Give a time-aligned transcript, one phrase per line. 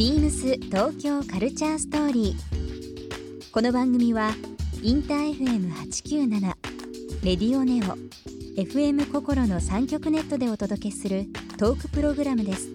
[0.00, 3.50] ビームス東京カルチャーストーリー。
[3.52, 4.30] この番組は
[4.82, 6.40] インター FM897
[7.22, 7.98] レディオネオ
[8.58, 11.26] FM 心の三極ネットでお届けする
[11.58, 12.70] トークプログラムです。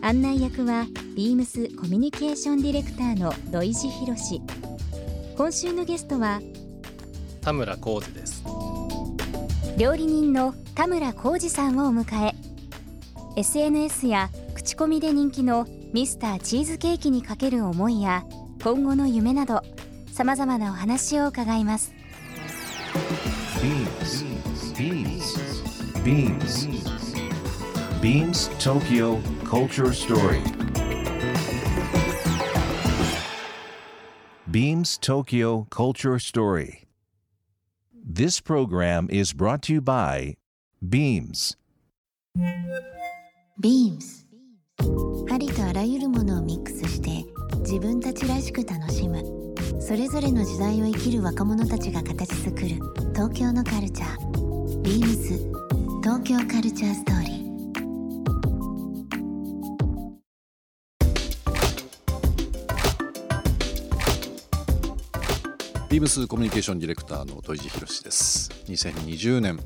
[0.00, 4.40] 案内役はビームスコミュニケーションディレクターの土井博志。
[5.36, 6.40] 今週のゲストは
[7.42, 8.42] 田村浩二です
[9.76, 12.34] 料理人の田村浩二さんをお迎え
[13.36, 18.26] SNS や口コミで人気のミスターチーズケーキにかける思いや
[18.62, 19.62] 今後の夢など
[20.12, 21.94] さまざまなお話を伺います
[27.98, 30.42] BeamsBeamsBeamsTokyo Culture Story
[34.50, 36.86] Beams Tokyo Culture Story
[37.94, 40.36] This program is brought to you by
[40.86, 41.56] Beams
[43.60, 44.27] ビームス
[45.30, 47.24] ありとあらゆるものをミックスして
[47.60, 49.22] 自分たちらしく楽しむ。
[49.80, 52.66] それぞれの時代を生きる若者たちが形作る
[53.14, 54.82] 東京のカルチャー。
[54.82, 55.38] ビームス
[56.02, 57.38] 東京カルチャーストーリー。
[65.90, 68.50] ビームスコミュニケーションディレクターの戸井地博です。
[68.66, 69.58] 2020年、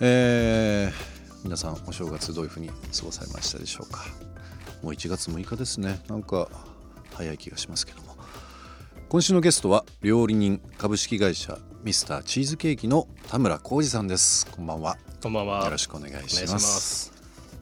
[0.00, 4.04] えー皆さんお正月どういうふうに過ごされましたでしょうか？
[4.82, 6.00] もう1月6日ですね。
[6.08, 6.48] なんか
[7.14, 8.16] 早い気がしますけども。
[9.08, 14.46] 今週のゲストは料理人株式会社ミスターチーズケーキの田村浩二さんです。
[14.50, 14.98] こんばんは。
[15.22, 15.64] こんばんは。
[15.64, 17.12] よろしくお願いします。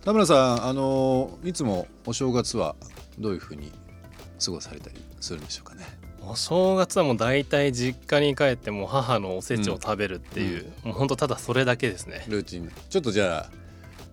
[0.04, 2.76] 田村さんあのいつもお正月は
[3.18, 3.72] どういうふうに
[4.42, 5.84] 過ごされたりするんでしょうかね。
[6.26, 12.24] お正月はもう大体実家に帰ってもう母のおせちを食べるっていう、もう本当ただそれだけですね。
[12.28, 12.72] ルーティン。
[12.88, 13.50] ちょっとじゃあ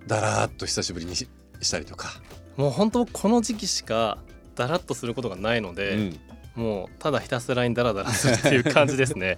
[0.08, 1.28] だらーっと久しぶりにし
[1.62, 2.10] したりとか、
[2.58, 4.18] もう本当この時期しか
[4.56, 6.20] だらっとすることがないので、うん。
[6.56, 9.38] もうただひたすらにダラダラするっていう感じですね。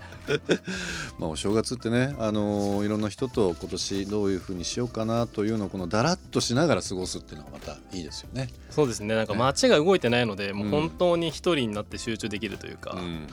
[1.19, 8.50] まあ、お正月ってね、あのーいろんな人と今年どういうふうにしようかなというのをこのだらっとしながら過ごすっていうのがまたいいですよね。
[8.72, 9.13] そうですね。
[9.16, 13.28] なんか街が動いてないので、もう本当に一人になって集中できるというか、うん。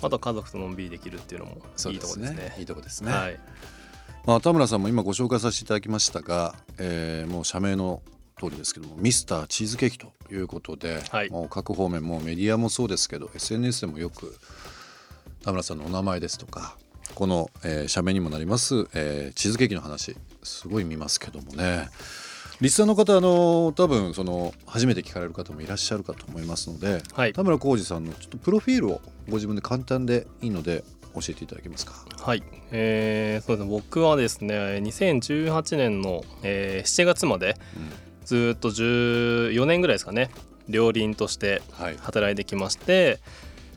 [0.00, 2.54] あとは家族とのんびりできるっていうのもいいところですね。
[2.58, 3.12] いいとこですね。
[3.12, 3.40] はい。
[4.26, 8.00] まあ、田村さんも今ご紹介させていただきましたが、えーもう社名の
[8.38, 11.30] 通りですけどもミスターチーズケーキということで、はい。
[11.30, 14.36] もう各方面もうメディアもそうですけど SNS でもよく
[15.42, 16.76] 田村さんのお名前ですとか
[17.14, 21.88] この、えー社名にもなります、えーチーズケーキの話すごい見ますけどもね。
[22.60, 27.32] リスナーの方あの多分その初めて聞かれる方もいらっしゃるかと思いますので、はい。
[27.32, 30.84] 田村浩二さんのちょっとプロフィールをご自分で簡単でいいので
[31.14, 31.94] 教えていただけますか？
[32.16, 33.70] はい、えーそうですね。
[33.70, 37.56] 僕はですね2018年の、えー7月まで
[38.24, 40.30] ずーっと14年ぐらいですかね。
[40.68, 43.20] 料理人としてはい、働いてきまして、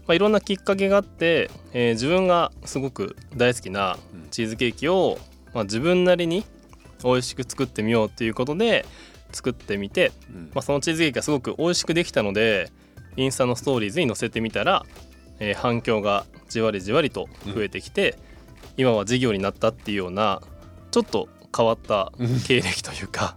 [0.07, 4.29] まあ、いろんなきっかけがあって、えー自分がすごく大好きなうん。
[4.29, 5.19] チーズケーキを、
[5.53, 6.45] まあ、自分なりに
[7.03, 8.85] 美味しく作ってみようということで
[9.31, 10.51] 作ってみて、うん。
[10.53, 12.71] まあ、そのチーズケーキがすごく美味しくできたので
[13.17, 14.85] インスタのストーリーズに載せてみたら、
[15.39, 18.17] えー反響がじわりじわりと増えてきて、
[18.77, 20.41] 今は事業になったっていうような
[20.91, 22.11] ちょっと変わった
[22.47, 23.35] 経歴というか、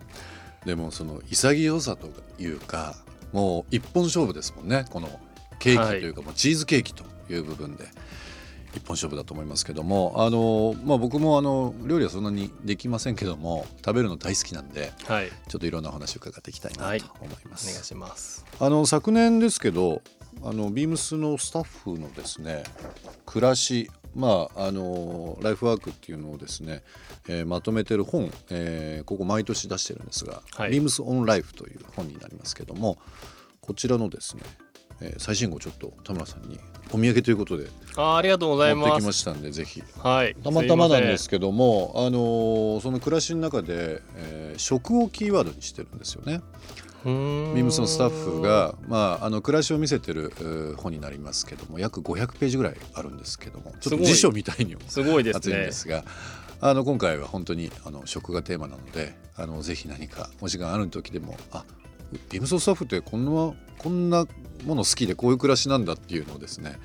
[0.65, 2.97] でもその潔さというか
[3.33, 4.85] もう一本勝負ですもんね。
[4.91, 5.09] この
[5.59, 7.85] ケーキというか、もうチーズケーキという部分で
[8.75, 10.15] 一本勝負だと思いますけども。
[10.17, 17.01] あの、まあ、僕もあの料理はそんなにできませんけども食べるの大好きなんではい、ちょっといろんなお話を伺っていきたいなはい。
[17.01, 17.69] と思います。
[17.69, 18.45] お願いします。
[18.59, 20.03] あの昨年ですけど
[20.43, 22.65] あのビームスのスタッフのですね
[23.27, 26.83] 暮らしまああのライフワークっていうのをですね、
[27.29, 32.99] えーまとめてる本、えーここ毎年出してるんですが、はいビームスオンライフという本になりますけども
[33.61, 34.43] こちらのですね、
[35.01, 36.59] えー最新号ちょっと田村さんに
[36.93, 39.03] お土産ということであーありがとうござい持ってます。
[39.03, 46.41] きましたんでぜひはい、たまたまなんいですけどもあのーその暮らしの中で、えー食をキーワードにしてるんですよね。
[47.05, 50.33] ビームスのスタッフが、まあ、あの暮らしを見せてる
[50.77, 55.73] 本になりますけども約500ページぐらいあるんですけどもちょっと辞書みたいにもすごいですね熱いんで。
[55.73, 56.05] すが
[56.63, 61.65] あの今回は本当にあの食がテーマなのであのぜひ何かお時間ある時でもあ
[62.31, 64.27] ビームスのスタッフってこんなこんな
[64.67, 66.79] もの好きでこういう暮らしなんだっていうのをですね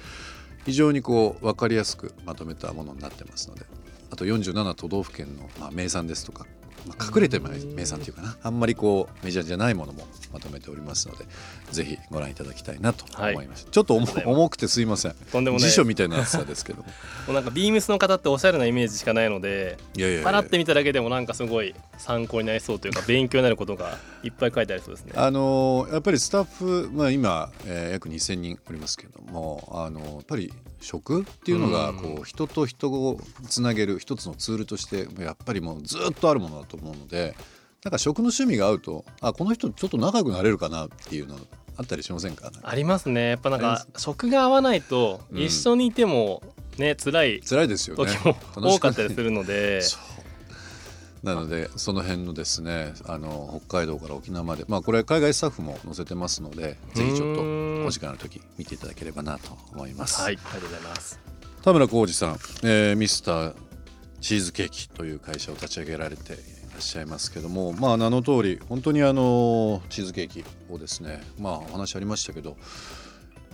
[0.66, 3.66] 非常にこう分かりやすくまとめたものになってますので
[4.12, 6.46] あと47都道府県の、まあ、名産ですとか
[6.88, 7.44] まあ隠れてる
[7.76, 8.38] 名産っていうかな。
[8.42, 11.26] あんまりこうメジャーじゃないものもまとめておりますので
[11.72, 15.16] ぜひご覧いただきたいなと思いました、ちょっと重重くてすいません。
[15.32, 15.70] とんでもない。
[15.70, 16.80] 辞書みたいな厚さですけど。
[16.80, 16.86] も
[17.28, 19.78] もうなんかビームスの方っておしゃれなイメージしかないので
[20.24, 25.14] パラって見ただけでもなんかすごい参考になりそうというか 勉強になることがいっぱい書いてありそうですね。
[25.16, 30.52] あのやっぱりスタッフ、まあ、今、えー約2,000人おりますけれどもあのやっぱり
[30.82, 31.98] 食っていうのがうん。
[31.98, 37.36] こう人と人をつなげる一つのツールとしてやっぱりもうずっとあるものだと思うので
[37.84, 41.38] なんか食の趣味が合うとあこの人ちょっと仲良くなれるかなっていうの
[41.78, 42.52] あったりしませんか？
[42.64, 43.30] ありますね。
[43.32, 45.42] やっぱなんあか食が合わないとうん。
[45.42, 46.42] 一緒にいても
[46.78, 48.06] ね辛い辛いですよね。
[48.06, 49.82] 時も多かったりするので。
[51.24, 57.42] なのでその辺のですねあの北海道から沖縄までまあこれ海外スタッフも載せてますのでぜひちょっと
[57.88, 60.22] お時間の時見ていただければなと思います。
[60.22, 61.20] はいありがとうございます。
[61.64, 63.54] 田村浩二さん、えーミスター
[64.22, 66.38] チーズケーキという会社を立ち上げられてい
[66.76, 72.58] らっしゃいますけども、まあ、名の通り本当にあのチーズケーキをですね、まあ、お話ありましたけど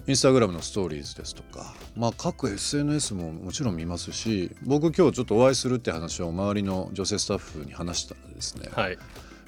[0.07, 8.97] インスタグラムのストーリーズですとか、まあ、各 SNS ももちろん見ますし僕今日ちょっとお会いするって話を周りの女性スタッフに話したらですね、はい。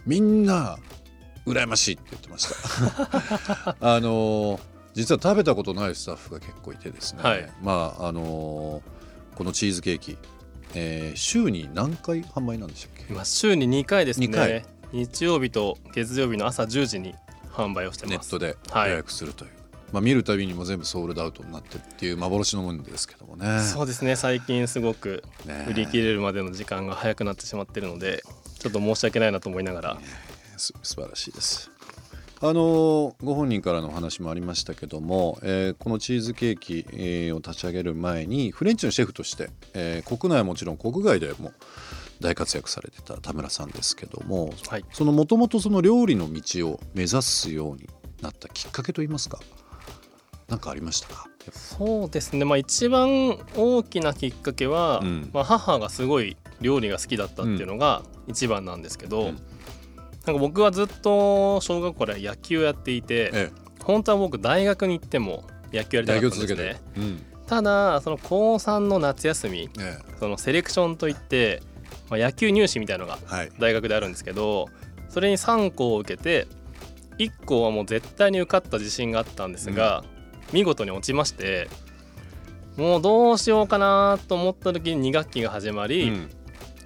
[0.05, 0.77] みんな
[1.47, 3.75] 羨ましいって言ってました。
[3.81, 4.59] あの
[4.93, 7.51] 実は食べたことないスタッフが結構いてですね、はい。
[7.63, 8.83] まああの
[9.33, 10.19] このチーズケーキ、
[10.75, 13.13] えー週に何回販売なんでしたっけ？
[13.13, 14.65] まあ週に2回ですね。
[14.91, 17.15] 日曜日と月曜日の朝10時に
[17.51, 18.13] 販売をしてます。
[18.13, 18.91] ネットで予はい。
[18.91, 19.51] 約するという、
[19.91, 23.59] まあ、見るたびにも全部ソールドアウトになってるっていう幻のものですけどもね。
[23.61, 24.15] そうですね。
[24.15, 28.21] 最近すごくね売り切れるまでの時間が早くなってしまってるので
[28.59, 29.97] ちょっと申し訳ないなと思いながら。
[30.57, 31.71] す素晴らしいです。
[32.45, 41.53] あのご本人からのお話もありましたけども、えーこのチーズケーキ、えーを立ち上げる前にフレンチのシェフとして、えー国内はもちろん国外でも
[42.19, 44.83] 大活躍されてた田村さんですけどもはい。
[44.91, 47.89] そのもともとその料理の道を目指すように
[48.21, 49.39] なったきっかけといいますか
[50.49, 51.29] 何かありましたか？
[51.53, 52.43] そうですね。
[52.43, 55.29] まあ一番大きなきっかけは、うん。
[55.33, 59.41] まあ、母がすごい料理が好きだったっていうのが一番なんですけど、うん
[60.25, 63.51] なんか僕はずっと小学校で野球をやっていて、え
[63.83, 65.43] 本当は僕大学に行っても
[65.73, 66.55] 野球やりたかったんですね。
[66.55, 67.25] て、うん。
[67.45, 71.61] ただその高3の夏休みえそのセレクションといって、
[72.09, 73.51] まあ、野球入試みたいのがえはい。
[73.59, 74.69] 大学であるんですけど
[75.09, 76.47] それに3校を受けて
[77.17, 80.03] 1校はもう絶対に受かった自信があったんですが、
[80.51, 81.69] 見事に落ちまして
[82.77, 86.29] もうどうしようかなと思った時に2学期が始まり、うん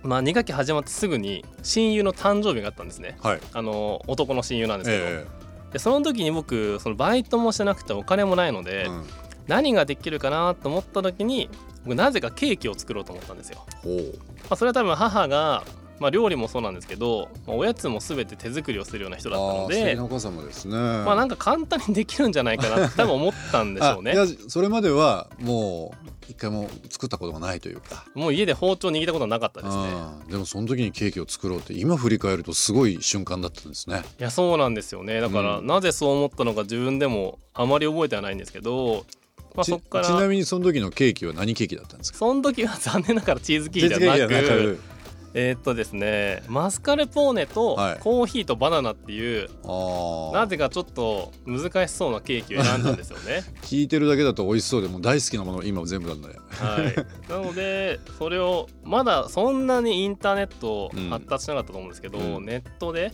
[0.08, 3.18] まあ、2学期始まってすぐに親友の誕生日があったんですね。
[3.22, 3.42] はい。
[3.52, 5.26] あの男の親友なんですけど、え
[5.74, 9.04] でその時に僕そのバイトもしてなくてお金もないのえで、うん。
[9.48, 11.50] 何ができるかなと思った時に
[11.84, 13.66] 僕なぜかケーキを作ろうと思ったんですよ。
[13.84, 15.66] まあ、それは多分母が、
[16.00, 20.76] まあ、料理もそうなんですけど、まあ、おやつも全て手作りをするような人だったので様ですね。
[20.78, 24.12] まあなんか簡単にできるんじゃないかなって 多分思ったんでしょうね。
[24.12, 24.18] あい。
[24.18, 28.06] やそれまではもう一回も作ったことがないというか。
[28.14, 29.84] もう家で包丁握ったことはなかったですね。
[30.30, 34.04] でもその時にケーキを作ろうって今振り返るとすごい瞬間だったんですね。
[34.20, 35.20] いやそうなんですよね。
[35.22, 35.68] だから、うん。
[35.68, 39.06] なぜそう思ったのか自分でもあまり覚えてはないんですけど、
[39.56, 42.20] まあ、ちそっからちなみにその時のケーキは何ケーキだったんですか？
[42.20, 44.80] その時は残念ながらチーズケーキではなく
[45.40, 48.00] えーっとですねマスカルポーネとはい。
[48.00, 50.32] コーヒーとバナナっていう、あー。
[50.34, 53.44] なぜかちょっと難しそうなケーキを選んだんですよね。
[53.62, 61.10] 聞いてるだけだと美味しそうでもう大好きなもの今全部なんだよはい、なのでそれをまだそんなにインターネットうん。
[61.12, 62.46] 発達しなかったと思うんですけど、うん。
[62.46, 63.12] ネットで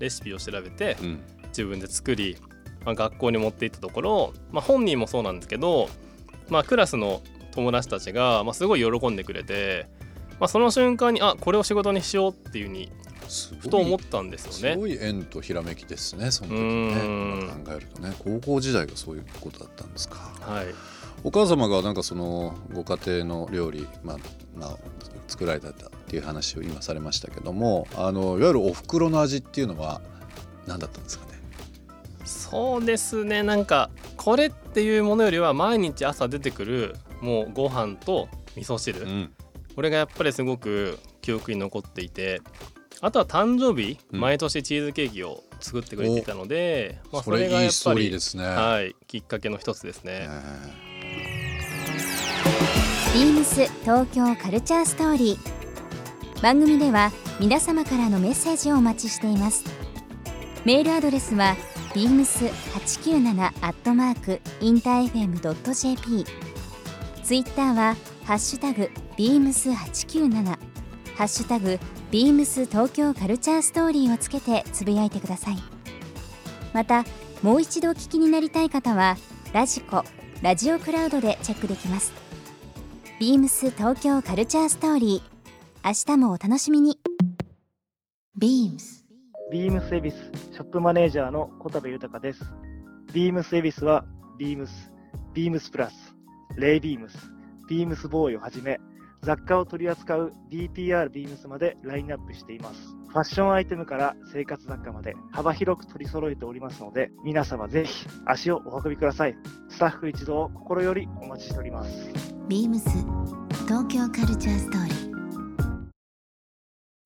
[0.00, 1.20] レシピを調べてうん。
[1.50, 2.36] 自分で作り、
[2.84, 5.88] まあ、学校に持って行ったところ、まあ、本人もそうなんですけど、
[6.48, 9.86] まあ、クラスの友達たちが、まあ、すごい喜んでくれて、
[10.40, 12.90] まあ、その瞬間にあこれを仕事にしようっていうふうに
[13.60, 14.72] ふと思ったんですよね。
[14.74, 16.94] すごい縁とひらめきですねその時ね。
[17.64, 18.12] 考えるとね。
[18.18, 20.16] 高校時代がそういうことだったんですか。
[20.40, 20.66] はい。
[21.22, 24.18] お母様がなんかそのご家庭の料理、まあ
[24.56, 24.76] まあ、
[25.28, 25.72] 作られたっ
[26.08, 30.00] ていう話を今されましたけどもあのいわゆるお袋の味っていうのは
[30.66, 31.32] 何だったんですかね？
[32.24, 33.42] そうですね。
[33.42, 39.30] なんかこれっていうものよりは毎日朝出てくるもうご飯と味噌汁、ん
[39.74, 42.42] これがやっぱりすごく記憶に残っていて
[43.00, 44.20] あとは誕生日、うん。
[44.20, 50.28] 毎年チーズケーキを作ってくれていたので、まあ、それいいストーリーりですね、はい、きっかけの一つですね。
[53.14, 56.42] ビームス東京カルチャーストーリー。
[56.42, 59.64] 番組では皆様からのメッセージをお待ちしています。
[60.64, 61.56] メールアドレスは
[61.94, 66.26] beams897 アットマークインター FM.jp
[67.30, 67.94] ツイッターは
[68.24, 70.58] ハッシュタグ beams897 ハ
[71.22, 71.78] ッシュタグ
[72.10, 75.54] ビームス東京カルチャーストーリーをつけてつぶやいてください。
[76.74, 77.04] また
[77.44, 79.16] もう一度お聞きになりたい方は
[79.52, 80.02] ラジコ
[80.42, 82.12] ラジオクラウドでチェックできます。
[83.20, 85.86] ビームス東京カルチャーストーリー。
[85.86, 86.98] 明日もお楽しみに。
[88.36, 89.04] beams
[89.52, 90.16] ビームスエビス
[90.52, 92.42] ショップマネージャーの小田部豊です。
[93.14, 94.04] ビームスエビスは
[94.36, 94.90] ビームス、
[95.32, 96.09] ビームスプラス、
[96.56, 97.16] レイビームス、
[97.68, 98.78] ビームスボーイをはじめ
[99.22, 102.80] 雑貨を取り扱う DPR ビームスまでラインナップしています。
[103.08, 109.36] ファッションアイテムから生活雑貨まで幅広く取り揃えておりますので皆様ぜひ足をお運びください。
[109.68, 111.90] スタッフ一同心よりお待ちしております。
[112.48, 112.88] ビームス
[113.66, 115.10] 東京カルチャーストーリー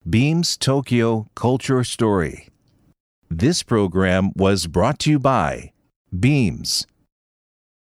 [0.07, 2.49] Beams Tokyo Culture Story.
[3.29, 5.71] This program was brought to you by
[6.17, 6.85] Beams.